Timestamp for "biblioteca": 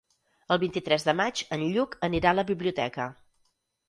2.47-3.07